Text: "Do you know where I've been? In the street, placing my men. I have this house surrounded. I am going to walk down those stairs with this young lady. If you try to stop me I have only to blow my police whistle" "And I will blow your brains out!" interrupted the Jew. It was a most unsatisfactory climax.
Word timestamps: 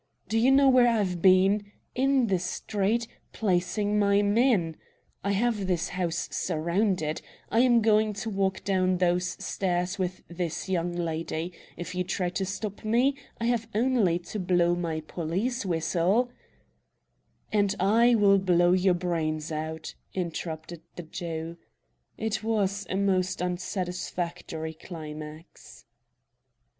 "Do 0.27 0.39
you 0.39 0.49
know 0.51 0.67
where 0.67 0.87
I've 0.87 1.21
been? 1.21 1.63
In 1.93 2.25
the 2.25 2.39
street, 2.39 3.07
placing 3.33 3.99
my 3.99 4.23
men. 4.23 4.75
I 5.23 5.33
have 5.33 5.67
this 5.67 5.89
house 5.89 6.27
surrounded. 6.31 7.21
I 7.51 7.59
am 7.59 7.83
going 7.83 8.13
to 8.13 8.31
walk 8.31 8.63
down 8.63 8.97
those 8.97 9.37
stairs 9.45 9.99
with 9.99 10.23
this 10.27 10.67
young 10.67 10.91
lady. 10.91 11.53
If 11.77 11.93
you 11.93 12.03
try 12.03 12.29
to 12.31 12.47
stop 12.47 12.83
me 12.83 13.15
I 13.39 13.45
have 13.45 13.67
only 13.75 14.17
to 14.17 14.39
blow 14.39 14.73
my 14.73 15.01
police 15.01 15.67
whistle" 15.67 16.31
"And 17.53 17.75
I 17.79 18.15
will 18.15 18.39
blow 18.39 18.71
your 18.71 18.95
brains 18.95 19.51
out!" 19.51 19.93
interrupted 20.15 20.81
the 20.95 21.03
Jew. 21.03 21.57
It 22.17 22.41
was 22.43 22.87
a 22.89 22.95
most 22.97 23.39
unsatisfactory 23.39 24.73
climax. 24.73 25.85